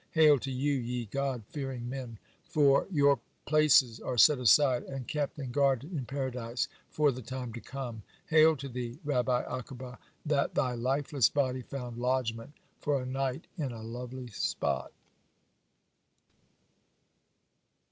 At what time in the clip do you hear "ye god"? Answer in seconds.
0.79-1.43